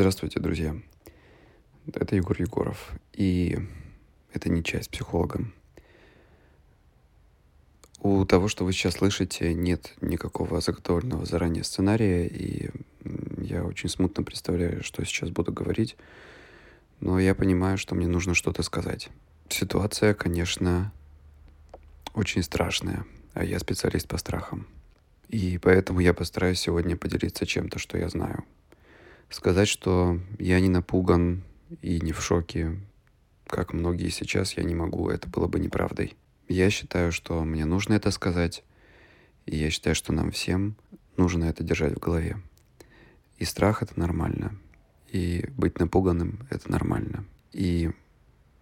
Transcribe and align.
Здравствуйте, 0.00 0.40
друзья. 0.40 0.74
Это 1.92 2.16
Егор 2.16 2.34
Егоров. 2.40 2.90
И 3.12 3.58
это 4.32 4.48
не 4.48 4.64
часть 4.64 4.88
психолога. 4.88 5.44
У 8.00 8.24
того, 8.24 8.48
что 8.48 8.64
вы 8.64 8.72
сейчас 8.72 8.94
слышите, 8.94 9.52
нет 9.52 9.92
никакого 10.00 10.62
заготовленного 10.62 11.26
заранее 11.26 11.64
сценария, 11.64 12.26
и 12.26 12.70
я 13.42 13.62
очень 13.62 13.90
смутно 13.90 14.22
представляю, 14.22 14.82
что 14.82 15.04
сейчас 15.04 15.28
буду 15.28 15.52
говорить, 15.52 15.98
но 17.00 17.20
я 17.20 17.34
понимаю, 17.34 17.76
что 17.76 17.94
мне 17.94 18.06
нужно 18.06 18.32
что-то 18.32 18.62
сказать. 18.62 19.10
Ситуация, 19.50 20.14
конечно, 20.14 20.94
очень 22.14 22.42
страшная, 22.42 23.04
а 23.34 23.44
я 23.44 23.58
специалист 23.58 24.08
по 24.08 24.16
страхам. 24.16 24.66
И 25.28 25.58
поэтому 25.58 26.00
я 26.00 26.14
постараюсь 26.14 26.58
сегодня 26.58 26.96
поделиться 26.96 27.44
чем-то, 27.44 27.78
что 27.78 27.98
я 27.98 28.08
знаю. 28.08 28.46
Сказать, 29.30 29.68
что 29.68 30.18
я 30.40 30.58
не 30.58 30.68
напуган 30.68 31.44
и 31.80 32.00
не 32.00 32.12
в 32.12 32.20
шоке, 32.20 32.76
как 33.46 33.72
многие 33.72 34.08
сейчас, 34.08 34.56
я 34.56 34.64
не 34.64 34.74
могу, 34.74 35.08
это 35.08 35.28
было 35.28 35.46
бы 35.46 35.60
неправдой. 35.60 36.16
Я 36.48 36.68
считаю, 36.68 37.12
что 37.12 37.44
мне 37.44 37.64
нужно 37.64 37.94
это 37.94 38.10
сказать, 38.10 38.64
и 39.46 39.56
я 39.56 39.70
считаю, 39.70 39.94
что 39.94 40.12
нам 40.12 40.32
всем 40.32 40.74
нужно 41.16 41.44
это 41.44 41.62
держать 41.62 41.94
в 41.94 42.00
голове. 42.00 42.42
И 43.38 43.44
страх— 43.44 43.82
это 43.84 43.98
нормально, 43.98 44.56
и 45.08 45.48
быть 45.56 45.78
напуганным— 45.78 46.40
это 46.50 46.68
нормально. 46.68 47.24
И 47.52 47.90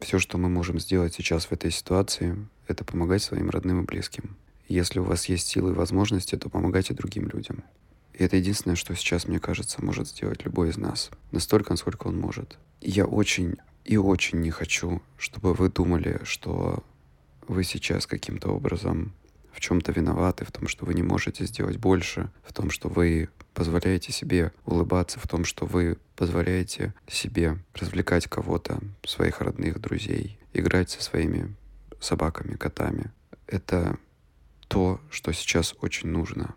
все, 0.00 0.18
что 0.18 0.38
мы 0.38 0.48
можем 0.48 0.80
сделать 0.80 1.12
сейчас 1.12 1.44
в 1.44 1.52
этой 1.52 1.70
ситуации, 1.70 2.36
это 2.68 2.84
помогать 2.84 3.22
своим 3.22 3.50
родным 3.50 3.82
и 3.82 3.84
близким. 3.84 4.34
Если 4.66 4.98
у 4.98 5.04
вас 5.04 5.26
есть 5.26 5.46
силы 5.46 5.72
и 5.72 5.74
возможности, 5.74 6.36
то 6.36 6.48
помогайте 6.48 6.94
другим 6.94 7.28
людям. 7.28 7.64
И 8.14 8.22
это 8.22 8.36
единственное, 8.36 8.76
что 8.76 8.94
сейчас, 8.94 9.26
мне 9.26 9.40
кажется, 9.40 9.84
может 9.84 10.08
сделать 10.08 10.44
любой 10.44 10.70
из 10.70 10.76
нас. 10.76 11.10
Настолько, 11.32 11.72
насколько 11.72 12.06
он 12.06 12.18
может. 12.18 12.58
Я 12.80 13.06
очень 13.06 13.56
и 13.84 13.96
очень 13.96 14.40
не 14.40 14.50
хочу, 14.50 15.02
чтобы 15.18 15.52
вы 15.52 15.68
думали, 15.68 16.20
что 16.24 16.82
вы 17.46 17.64
сейчас 17.64 18.06
каким-то 18.06 18.48
образом 18.48 19.12
в 19.52 19.60
чем-то 19.60 19.92
виноваты, 19.92 20.44
в 20.44 20.52
том, 20.52 20.68
что 20.68 20.84
вы 20.84 20.94
не 20.94 21.02
можете 21.02 21.44
сделать 21.46 21.76
больше, 21.76 22.30
в 22.44 22.52
том, 22.52 22.70
что 22.70 22.88
вы 22.88 23.28
позволяете 23.52 24.10
себе 24.10 24.52
улыбаться, 24.64 25.20
в 25.20 25.28
том, 25.28 25.44
что 25.44 25.66
вы 25.66 25.98
позволяете 26.16 26.94
себе 27.06 27.58
развлекать 27.74 28.26
кого-то, 28.26 28.80
своих 29.04 29.40
родных, 29.40 29.80
друзей, 29.80 30.38
играть 30.52 30.90
со 30.90 31.02
своими 31.02 31.54
собаками, 32.00 32.56
котами. 32.56 33.12
Это 33.46 33.98
то, 34.68 35.00
что 35.10 35.32
сейчас 35.32 35.74
очень 35.80 36.08
нужно. 36.08 36.54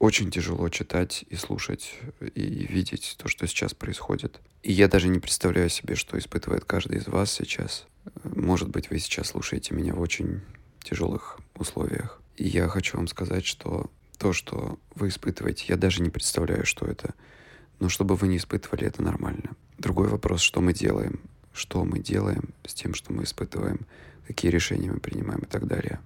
Очень 0.00 0.30
тяжело 0.30 0.66
читать 0.70 1.26
и 1.28 1.36
слушать 1.36 1.94
и 2.34 2.66
видеть 2.66 3.16
то, 3.18 3.28
что 3.28 3.46
сейчас 3.46 3.74
происходит. 3.74 4.40
И 4.62 4.72
я 4.72 4.88
даже 4.88 5.08
не 5.08 5.18
представляю 5.18 5.68
себе, 5.68 5.94
что 5.94 6.18
испытывает 6.18 6.64
каждый 6.64 6.96
из 6.96 7.06
вас 7.06 7.30
сейчас. 7.30 7.86
Может 8.24 8.70
быть, 8.70 8.88
вы 8.88 8.98
сейчас 8.98 9.28
слушаете 9.28 9.74
меня 9.74 9.94
в 9.94 10.00
очень 10.00 10.40
тяжелых 10.82 11.38
условиях. 11.54 12.18
И 12.38 12.48
я 12.48 12.66
хочу 12.68 12.96
вам 12.96 13.08
сказать, 13.08 13.44
что 13.44 13.90
то, 14.16 14.32
что 14.32 14.78
вы 14.94 15.08
испытываете, 15.08 15.66
я 15.68 15.76
даже 15.76 16.02
не 16.02 16.08
представляю, 16.08 16.64
что 16.64 16.86
это. 16.86 17.12
Но 17.78 17.90
чтобы 17.90 18.16
вы 18.16 18.28
не 18.28 18.38
испытывали, 18.38 18.86
это 18.86 19.02
нормально. 19.02 19.54
Другой 19.76 20.08
вопрос, 20.08 20.40
что 20.40 20.62
мы 20.62 20.72
делаем. 20.72 21.20
Что 21.52 21.84
мы 21.84 21.98
делаем 21.98 22.54
с 22.64 22.72
тем, 22.72 22.94
что 22.94 23.12
мы 23.12 23.24
испытываем, 23.24 23.80
какие 24.26 24.50
решения 24.50 24.90
мы 24.90 24.98
принимаем 24.98 25.40
и 25.40 25.46
так 25.46 25.66
далее. 25.66 26.00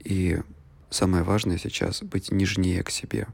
И 0.00 0.40
Самое 0.90 1.22
важное 1.22 1.56
сейчас— 1.56 2.02
быть 2.02 2.32
нежнее 2.32 2.82
к 2.82 2.90
себе, 2.90 3.28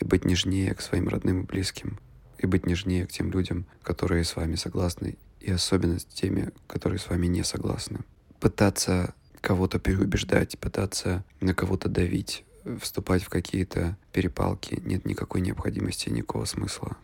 и 0.00 0.04
быть 0.06 0.24
нежнее 0.24 0.74
к 0.74 0.80
своим 0.80 1.08
родным 1.08 1.42
и 1.42 1.46
близким, 1.46 1.98
и 2.38 2.46
быть 2.46 2.66
нежнее 2.66 3.06
к 3.06 3.12
тем 3.12 3.30
людям, 3.30 3.66
которые 3.82 4.24
с 4.24 4.34
вами 4.36 4.54
согласны, 4.54 5.18
и 5.40 5.50
особенно 5.50 5.98
с 5.98 6.04
теми, 6.06 6.50
которые 6.66 6.98
с 6.98 7.08
вами 7.08 7.26
не 7.26 7.44
согласны. 7.44 7.98
Пытаться 8.40 9.14
кого-то 9.42 9.78
переубеждать, 9.78 10.58
пытаться 10.58 11.24
на 11.40 11.54
кого-то 11.54 11.90
давить, 11.90 12.44
вступать 12.80 13.22
в 13.22 13.28
какие-то 13.28 13.98
перепалки 14.12 14.80
нет 14.84 15.04
никакой 15.04 15.42
необходимости, 15.42 16.08
никакого 16.08 16.46
смысла. 16.46 16.96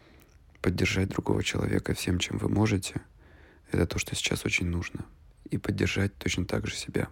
Поддержать 0.62 1.10
другого 1.10 1.44
человека 1.44 1.92
всем, 1.92 2.18
чем 2.18 2.38
вы 2.38 2.48
можете, 2.48 3.02
это 3.70 3.86
то, 3.86 3.98
что 3.98 4.16
сейчас 4.16 4.46
очень 4.46 4.66
нужно. 4.66 5.04
И 5.50 5.58
поддержать 5.58 6.16
точно 6.16 6.46
так 6.46 6.66
же 6.66 6.74
себя. 6.74 7.08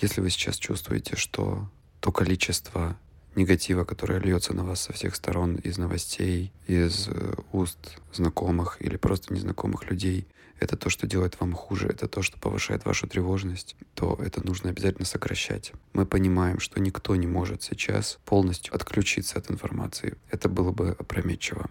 Если 0.00 0.20
вы 0.20 0.28
сейчас 0.28 0.56
чувствуете, 0.56 1.16
что 1.16 1.70
то 2.00 2.12
количество 2.12 2.96
негатива, 3.34 3.84
которое 3.84 4.18
льется 4.18 4.54
на 4.54 4.64
вас 4.64 4.80
со 4.80 4.92
всех 4.92 5.14
сторон 5.14 5.56
из 5.56 5.78
новостей, 5.78 6.52
из 6.66 7.08
э, 7.08 7.34
уст 7.52 7.98
знакомых 8.12 8.76
или 8.80 8.96
просто 8.96 9.32
незнакомых 9.32 9.88
людей, 9.90 10.26
это 10.60 10.76
то, 10.76 10.90
что 10.90 11.06
делает 11.06 11.38
вам 11.40 11.52
хуже, 11.52 11.86
это 11.88 12.08
то, 12.08 12.22
что 12.22 12.38
повышает 12.38 12.84
вашу 12.84 13.06
тревожность, 13.06 13.76
то 13.94 14.18
это 14.20 14.44
нужно 14.44 14.70
обязательно 14.70 15.06
сокращать. 15.06 15.72
Мы 15.92 16.04
понимаем, 16.04 16.58
что 16.58 16.80
никто 16.80 17.14
не 17.16 17.26
может 17.26 17.62
сейчас 17.62 18.18
полностью 18.24 18.74
отключиться 18.74 19.38
от 19.38 19.50
информации. 19.50 20.16
Это 20.30 20.48
было 20.48 20.72
бы 20.72 20.96
опрометчиво. 20.98 21.70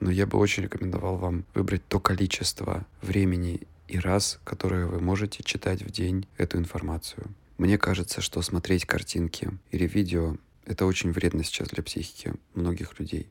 Но 0.00 0.10
я 0.10 0.26
бы 0.26 0.38
очень 0.38 0.64
рекомендовал 0.64 1.16
вам 1.16 1.44
выбрать 1.54 1.86
то 1.86 2.00
количество 2.00 2.84
времени 3.00 3.60
и 3.88 3.98
раз, 3.98 4.40
которое 4.44 4.86
вы 4.86 5.00
можете 5.00 5.42
читать 5.44 5.82
в 5.82 5.90
день 5.90 6.26
эту 6.36 6.58
информацию. 6.58 7.28
Мне 7.58 7.78
кажется, 7.78 8.20
что 8.20 8.42
смотреть 8.42 8.84
картинки 8.84 9.50
или 9.70 9.86
видео— 9.86 10.36
это 10.66 10.84
очень 10.84 11.12
вредно 11.12 11.42
сейчас 11.42 11.68
для 11.68 11.82
психики 11.82 12.34
многих 12.54 12.98
людей. 12.98 13.30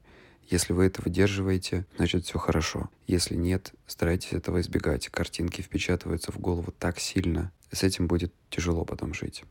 Если 0.50 0.74
вы 0.74 0.86
это 0.86 1.02
выдерживаете, 1.02 1.86
значит 1.98 2.26
все 2.26 2.40
хорошо. 2.40 2.90
Если 3.08 3.36
нет, 3.36 3.74
старайтесь 3.88 4.34
этого 4.34 4.62
избегать. 4.62 5.10
Картинки 5.10 5.62
впечатываются 5.62 6.32
в 6.32 6.40
голову 6.40 6.72
так 6.72 7.00
сильно, 7.00 7.52
с 7.72 7.84
этим 7.84 8.08
будет 8.08 8.34
тяжело 8.50 8.86
потом 8.86 9.14
жить. 9.14 9.44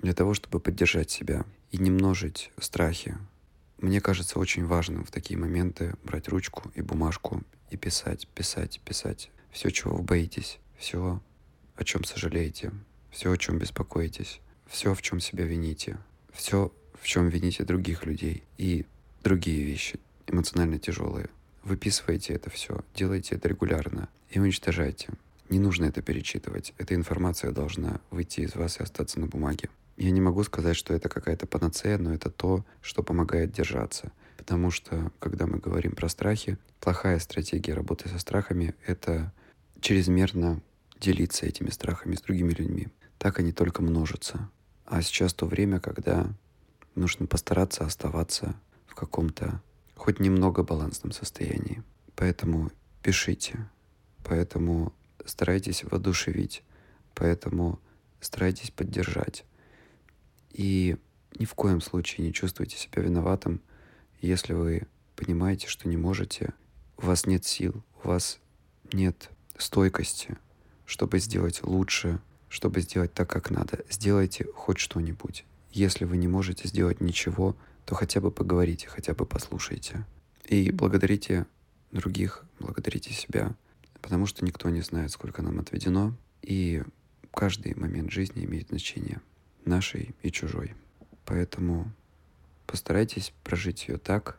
Для 0.00 0.14
того, 0.14 0.34
чтобы 0.34 0.60
поддержать 0.60 1.10
себя 1.10 1.44
и 1.70 1.78
не 1.78 1.90
множить 1.90 2.50
страхи, 2.58 3.16
мне 3.78 4.00
кажется 4.00 4.38
очень 4.38 4.66
важным 4.66 5.04
в 5.04 5.10
такие 5.10 5.38
моменты 5.38 5.94
брать 6.02 6.28
ручку 6.28 6.70
и 6.74 6.82
бумажку 6.82 7.42
и 7.70 7.76
писать, 7.76 8.28
писать, 8.28 8.80
писать. 8.84 9.30
Все, 9.50 9.70
чего 9.70 9.96
вы 9.96 10.02
боитесь, 10.02 10.58
все, 10.76 11.20
о 11.76 11.84
чем 11.84 12.04
сожалеете, 12.04 12.72
все, 13.10 13.32
о 13.32 13.36
чем 13.36 13.58
беспокоитесь, 13.58 14.40
все, 14.66 14.94
в 14.94 15.02
чем 15.02 15.20
себя 15.20 15.44
вините, 15.44 15.98
все, 16.32 16.72
в 17.00 17.06
чем 17.06 17.28
вините 17.28 17.64
других 17.64 18.04
людей 18.04 18.42
и 18.58 18.84
другие 19.22 19.64
вещи, 19.64 19.98
эмоционально 20.26 20.78
тяжелые. 20.78 21.28
Выписывайте 21.62 22.34
это 22.34 22.50
все, 22.50 22.84
делайте 22.94 23.34
это 23.36 23.48
регулярно 23.48 24.08
и 24.30 24.38
уничтожайте. 24.38 25.08
Не 25.48 25.58
нужно 25.58 25.84
это 25.86 26.02
перечитывать. 26.02 26.74
Эта 26.78 26.94
информация 26.94 27.52
должна 27.52 28.00
выйти 28.10 28.40
из 28.40 28.54
вас 28.54 28.78
и 28.78 28.82
остаться 28.82 29.20
на 29.20 29.26
бумаге. 29.26 29.68
Я 29.96 30.10
не 30.10 30.20
могу 30.20 30.42
сказать, 30.44 30.76
что 30.76 30.92
это 30.92 31.08
какая-то 31.08 31.46
панацея, 31.46 31.98
но 31.98 32.12
это 32.12 32.30
то, 32.30 32.64
что 32.82 33.02
помогает 33.02 33.52
держаться. 33.52 34.12
Потому 34.36 34.70
что, 34.70 35.10
когда 35.18 35.46
мы 35.46 35.58
говорим 35.58 35.92
про 35.92 36.08
страхи, 36.08 36.58
плохая 36.80 37.18
стратегия 37.18 37.74
работы 37.74 38.08
со 38.08 38.18
страхами— 38.18 38.74
это 38.86 39.32
чрезмерно 39.80 40.60
делиться 41.00 41.46
этими 41.46 41.70
страхами 41.70 42.14
с 42.14 42.22
другими 42.22 42.52
людьми 42.52 42.88
так 43.18 43.38
они 43.38 43.52
только 43.52 43.82
множатся. 43.82 44.50
А 44.84 45.02
сейчас 45.02 45.34
то 45.34 45.46
время, 45.46 45.80
когда 45.80 46.32
нужно 46.94 47.26
постараться 47.26 47.84
оставаться 47.84 48.54
в 48.86 48.94
каком-то 48.94 49.62
хоть 49.94 50.20
немного 50.20 50.62
балансном 50.62 51.12
состоянии. 51.12 51.82
Поэтому 52.14 52.70
пишите, 53.02 53.68
поэтому 54.24 54.92
старайтесь 55.24 55.84
воодушевить, 55.84 56.62
поэтому 57.14 57.80
старайтесь 58.20 58.70
поддержать. 58.70 59.44
И 60.52 60.96
ни 61.38 61.44
в 61.44 61.54
коем 61.54 61.80
случае 61.80 62.26
не 62.26 62.32
чувствуйте 62.32 62.76
себя 62.76 63.02
виноватым, 63.02 63.60
если 64.20 64.54
вы 64.54 64.86
понимаете, 65.16 65.68
что 65.68 65.88
не 65.88 65.96
можете, 65.96 66.54
у 66.96 67.06
вас 67.06 67.26
нет 67.26 67.44
сил, 67.44 67.82
у 68.02 68.08
вас 68.08 68.38
нет 68.92 69.30
стойкости, 69.58 70.38
чтобы 70.86 71.18
сделать 71.18 71.62
лучше, 71.62 72.20
чтобы 72.48 72.80
сделать 72.80 73.12
так, 73.12 73.28
как 73.28 73.50
надо. 73.50 73.84
Сделайте 73.90 74.46
хоть 74.54 74.78
что-нибудь. 74.78 75.44
Если 75.72 76.04
вы 76.04 76.16
не 76.16 76.28
можете 76.28 76.68
сделать 76.68 77.00
ничего, 77.00 77.56
то 77.84 77.94
хотя 77.94 78.20
бы 78.20 78.30
поговорите, 78.30 78.88
хотя 78.88 79.14
бы 79.14 79.26
послушайте. 79.26 80.06
И 80.44 80.70
благодарите 80.70 81.46
других, 81.92 82.44
благодарите 82.58 83.12
себя, 83.12 83.54
потому 84.00 84.26
что 84.26 84.44
никто 84.44 84.70
не 84.70 84.80
знает, 84.80 85.10
сколько 85.10 85.42
нам 85.42 85.58
отведено, 85.58 86.14
и 86.42 86.82
каждый 87.32 87.74
момент 87.74 88.10
жизни 88.10 88.44
имеет 88.44 88.68
значение, 88.68 89.20
нашей 89.64 90.14
и 90.22 90.30
чужой. 90.30 90.74
Поэтому 91.24 91.92
постарайтесь 92.66 93.32
прожить 93.44 93.88
ее 93.88 93.98
так, 93.98 94.38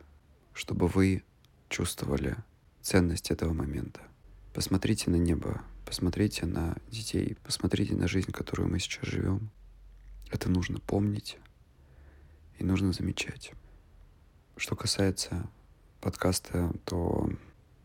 чтобы 0.52 0.88
вы 0.88 1.22
чувствовали 1.68 2.36
ценность 2.82 3.30
этого 3.30 3.52
момента. 3.52 4.00
Посмотрите 4.54 5.10
на 5.10 5.16
небо 5.16 5.62
Посмотрите 5.88 6.44
на 6.44 6.76
детей, 6.90 7.38
посмотрите 7.42 7.94
на 7.94 8.08
жизнь, 8.08 8.30
которую 8.30 8.68
мы 8.68 8.78
сейчас 8.78 9.06
живем. 9.06 9.48
Это 10.30 10.50
нужно 10.50 10.80
помнить 10.80 11.38
и 12.58 12.64
нужно 12.64 12.92
замечать. 12.92 13.52
Что 14.58 14.76
касается 14.76 15.48
подкаста, 16.02 16.72
то 16.84 17.30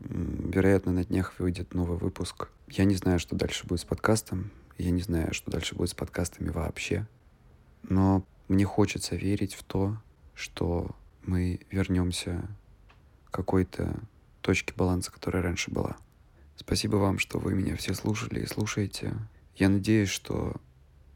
Вероятно, 0.00 0.92
на 0.92 1.02
днях 1.02 1.38
выйдет 1.38 1.72
новый 1.72 1.96
выпуск. 1.96 2.50
Я 2.68 2.84
не 2.84 2.94
знаю, 2.94 3.18
что 3.18 3.36
дальше 3.36 3.66
будет 3.66 3.80
с 3.80 3.84
подкастом. 3.84 4.50
Я 4.76 4.90
не 4.90 5.00
знаю, 5.00 5.32
что 5.32 5.50
дальше 5.50 5.74
будет 5.74 5.90
с 5.90 5.94
подкастами 5.94 6.50
вообще. 6.50 7.06
Но 7.82 8.26
мне 8.48 8.66
хочется 8.66 9.16
верить 9.16 9.54
в 9.54 9.62
то, 9.62 9.96
что 10.34 10.94
мы 11.22 11.60
вернемся 11.70 12.46
к 13.24 13.30
какой-то 13.30 13.98
точке 14.42 14.74
баланса, 14.76 15.10
которая 15.10 15.42
раньше 15.42 15.70
была. 15.70 15.96
Спасибо 16.56 16.96
вам, 16.96 17.18
что 17.18 17.38
вы 17.38 17.54
меня 17.54 17.76
все 17.76 17.94
слушали 17.94 18.40
и 18.40 18.46
слушаете. 18.46 19.14
Я 19.56 19.68
надеюсь, 19.68 20.08
что 20.08 20.56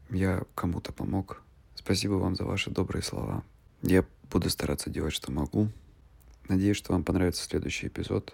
я 0.09 0.43
кому-то 0.55 0.91
помог. 0.91 1.41
Спасибо 1.75 2.13
вам 2.13 2.35
за 2.35 2.45
ваши 2.45 2.69
добрые 2.69 3.03
слова. 3.03 3.43
Я 3.81 4.05
буду 4.29 4.49
стараться 4.49 4.89
делать, 4.89 5.13
что 5.13 5.31
могу. 5.31 5.69
Надеюсь, 6.47 6.77
что 6.77 6.93
вам 6.93 7.03
понравится 7.03 7.43
следующий 7.43 7.87
эпизод. 7.87 8.33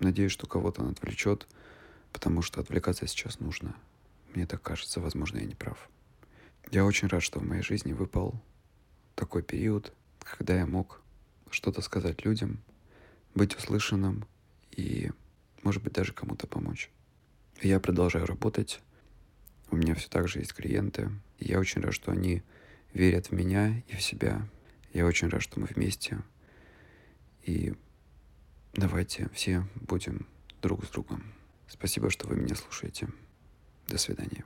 Надеюсь, 0.00 0.32
что 0.32 0.46
кого-то 0.46 0.82
он 0.82 0.90
отвлечет, 0.90 1.46
потому 2.12 2.42
что 2.42 2.60
отвлекаться 2.60 3.06
сейчас 3.06 3.40
нужно. 3.40 3.74
Мне 4.34 4.46
так 4.46 4.62
кажется, 4.62 5.00
возможно, 5.00 5.38
я 5.38 5.44
не 5.44 5.54
прав. 5.54 5.88
Я 6.70 6.84
очень 6.84 7.08
рад, 7.08 7.22
что 7.22 7.40
в 7.40 7.44
моей 7.44 7.62
жизни 7.62 7.92
выпал 7.92 8.34
такой 9.14 9.42
период, 9.42 9.92
когда 10.20 10.56
я 10.56 10.66
мог 10.66 11.00
что-то 11.50 11.80
сказать 11.80 12.24
людям, 12.24 12.58
быть 13.34 13.56
услышанным 13.56 14.26
и, 14.70 15.10
может 15.62 15.82
быть, 15.82 15.92
даже 15.92 16.12
кому-то 16.12 16.46
помочь. 16.46 16.90
Я 17.60 17.80
продолжаю 17.80 18.26
работать. 18.26 18.80
У 19.70 19.76
меня 19.76 19.94
все 19.94 20.08
так 20.08 20.28
же 20.28 20.38
есть 20.38 20.54
клиенты. 20.54 21.10
И 21.38 21.46
я 21.46 21.58
очень 21.58 21.82
рад, 21.82 21.94
что 21.94 22.12
они 22.12 22.42
верят 22.92 23.28
в 23.28 23.32
меня 23.32 23.82
и 23.88 23.96
в 23.96 24.02
себя. 24.02 24.46
Я 24.92 25.06
очень 25.06 25.28
рад, 25.28 25.42
что 25.42 25.60
мы 25.60 25.66
вместе. 25.66 26.18
И 27.42 27.74
давайте 28.74 29.28
все 29.32 29.66
будем 29.74 30.26
друг 30.62 30.84
с 30.84 30.88
другом. 30.88 31.22
Спасибо, 31.68 32.10
что 32.10 32.26
вы 32.26 32.36
меня 32.36 32.54
слушаете. 32.54 33.08
До 33.88 33.98
свидания. 33.98 34.44